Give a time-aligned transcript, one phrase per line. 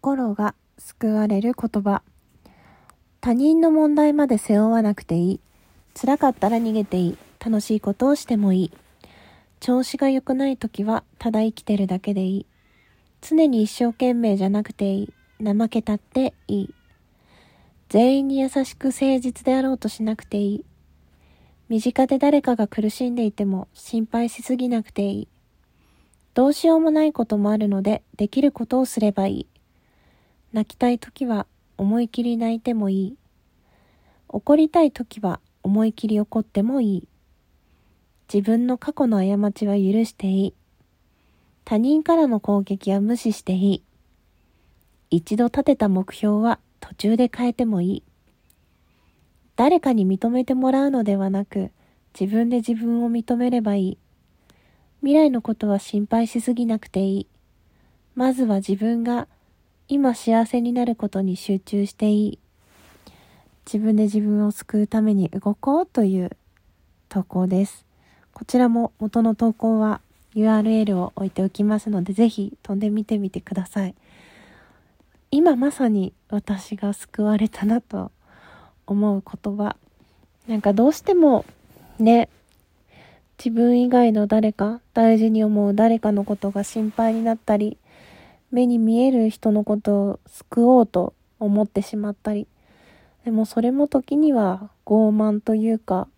[0.00, 2.02] 心が救われる言葉。
[3.20, 5.40] 他人の問題まで背負わなくていい。
[6.00, 7.18] 辛かったら逃げていい。
[7.44, 8.72] 楽しいことをしてもいい。
[9.58, 12.46] 調子が良くない時はただ生きてるだけでいい。
[13.20, 15.44] 常に一生懸命じゃなくていい。
[15.44, 16.74] 怠けたっていい。
[17.88, 20.64] 全員に優しく誠実であろうとしなくていい。
[21.68, 25.28] 身近で誰かが苦しんでいても心配しすぎなくていい。
[26.34, 29.46] どうしようもないこともあるので、できることをすればいい。
[30.52, 31.46] 泣きたい時は
[31.76, 33.16] 思い切り泣いてもいい。
[34.28, 37.08] 怒りたい時は思い切り怒ってもいい。
[38.32, 40.54] 自分の過去の過ちは許していい。
[41.64, 43.82] 他人からの攻撃は無視していい。
[45.10, 48.02] 一度立てた目標は途中で変えてもいい。
[49.56, 51.72] 誰かに認めてもらうのではなく、
[52.18, 53.98] 自分で自分を認めればいい。
[55.00, 57.26] 未来のことは心配しすぎなくていい。
[58.14, 59.28] まずは自分が
[59.90, 62.38] 今幸せになることに集中していい。
[63.64, 66.36] 自分で自分を救うために動こうという
[67.08, 67.86] 投稿です。
[68.34, 70.02] こちらも元の投稿は
[70.34, 73.94] URL を置いておきますので、ぜひ飛んでみてみてください。
[75.30, 78.12] 今まさに私が救われたなと
[78.86, 79.76] 思う言葉。
[80.46, 81.46] なんかどうしても
[81.98, 82.28] ね、
[83.38, 87.78] 自分以外の誰か、大事に思う誰かのことが心配になったり、
[88.50, 92.46] 目に見える人のことを救おうと思ってしまったり、
[93.24, 96.08] でもそれも時には傲慢というか、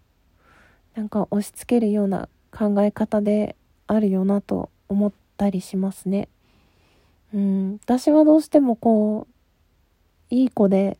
[0.95, 3.56] なんか押し付けるような考え方で
[3.87, 6.28] あるよなと思ったりしますね。
[7.33, 10.98] うん、私はどうしてもこう、いい子で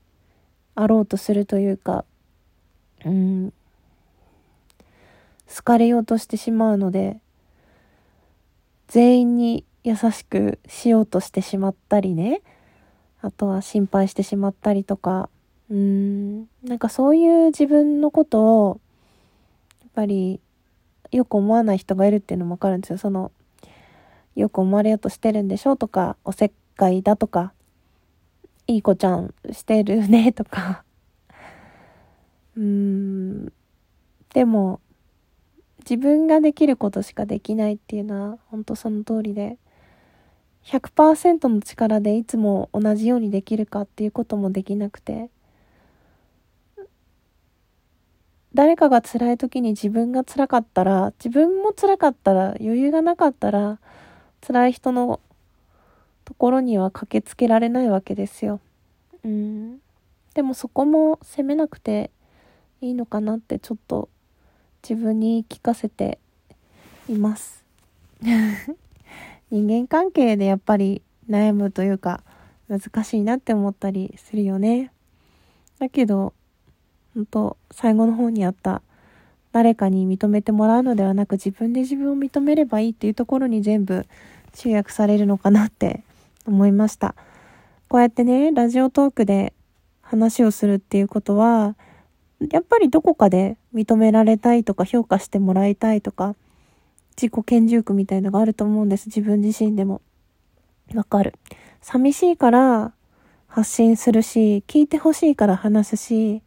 [0.75, 2.05] あろうとするというか、
[3.05, 3.53] うん、
[5.55, 7.19] 好かれようとしてしまうので、
[8.89, 12.43] 全員に優しくしようとしてしまったりね、
[13.23, 15.31] あとは心配してしまったりとか、
[15.71, 18.81] うーん、なんかそういう自分のことを、
[19.81, 20.41] やっぱり
[21.11, 22.99] よく思わない人がいるっていうのもわかるんですよ。
[22.99, 23.33] その、
[24.37, 27.53] よく思われようとしてるんでしょとか、おせっかいだとか、
[28.67, 30.85] いい子ちゃんしてるねとか。
[32.57, 33.53] うーん、
[34.35, 34.81] でも、
[35.81, 39.59] 自分ができることしかできないっていうのは本当その通りで。
[40.65, 45.31] 100%の力でいつも同じようにできるかっていうこともできなくて
[48.53, 53.79] 誰かが辛い時に自分が辛かったら自分も辛かったら余裕がなかったら
[54.47, 55.21] 辛い人の
[56.25, 58.61] ところには駆けつけられないわけですよ。
[59.25, 59.79] うん。
[60.35, 62.11] でもそこも責めなくて
[62.81, 64.09] いいのかなってちょっと
[64.83, 66.19] 自分に聞かせて
[67.09, 67.65] います。
[69.51, 72.23] 人間関係でやっぱり悩むというか
[72.69, 74.93] 難しいなって思ったりするよね。
[75.79, 76.35] だけど、
[77.15, 78.83] 本当最後の方にあった
[79.53, 84.07] 誰かに認めてもらうのではなく自分で自分を認めればいいっていうところに全部
[84.55, 86.05] 集約されるのかなって
[86.47, 87.15] 思いました。
[87.89, 89.53] こうやってね、ラジオトークで
[90.01, 91.75] 話をするっていうことは、
[92.51, 96.37] やっぱりどこかで認められたいとか評価してもらいたいとか、
[97.21, 99.09] 自己顕示欲みたいのがあると思うんです。
[99.09, 100.01] 自分自身でも。
[100.95, 101.35] わかる。
[101.83, 102.95] 寂しいから
[103.47, 106.43] 発信するし、聞いてほしいから話すし、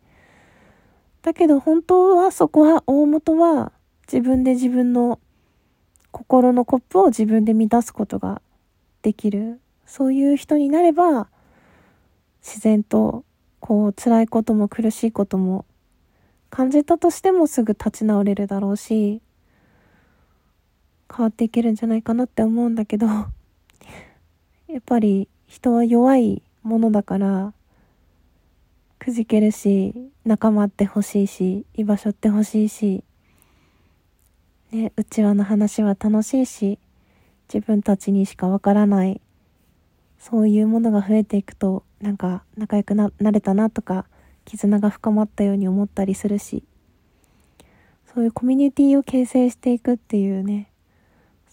[1.21, 3.71] だけど本当はそこは、大元は
[4.11, 5.19] 自分で自分の
[6.09, 8.41] 心のコップを自分で満たすことが
[9.03, 9.61] できる。
[9.85, 11.27] そういう人になれば、
[12.41, 13.25] 自然と
[13.59, 15.65] こう辛いことも苦しいことも
[16.49, 19.21] 感じたとしてもすぐ立ち直れるだろうし、
[21.15, 23.05] 変わっていけるんじゃないかなって思うんだけど、
[24.67, 27.53] やっぱり人は弱いものだから、
[28.97, 29.93] くじけるし、
[30.25, 33.03] 仲間ってほしいし、居場所ってほしいし、
[34.71, 36.79] ね、うちわの話は楽しいし、
[37.53, 39.21] 自分たちにしかわからない、
[40.17, 44.05] そういうものが増えていくと、なんか仲良くなれたなとか、
[44.45, 46.63] 絆が深まったように思ったりするし、
[48.13, 50.69] そういうコミュニティを形成していくっていうね、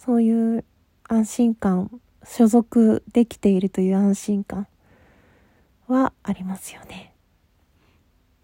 [0.02, 0.64] そういう
[1.04, 1.90] 安心感、
[2.24, 4.66] 所属できているという安心感
[5.88, 7.12] はありますよね。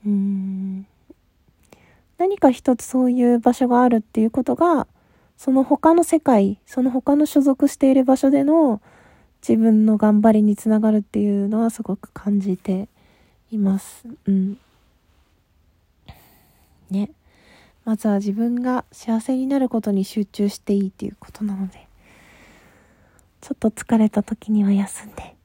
[0.04, 0.86] うーん。
[2.18, 4.86] 何か一つそういう場所があるっていうことが、
[5.38, 8.82] その他の世界、その他の所属している場所での
[9.40, 12.90] 自分の頑張りにつながるっていうのはすごく感じて
[13.50, 14.04] います。
[14.26, 14.58] うん。
[16.90, 17.12] ね。
[17.86, 21.86] まずは自分が幸せになることに集中していいっていうことなので、
[23.40, 25.36] ちょっと疲れた時には休んで、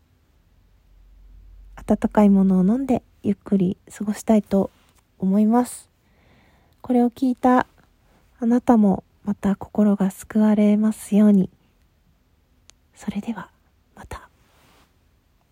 [1.75, 4.71] 温かいものを飲んでゆっくり過ごしたいと
[5.19, 5.87] 思います。
[6.81, 7.67] これを聞いた
[8.39, 11.51] あなたもまた心が救われますように。
[12.95, 13.50] それでは。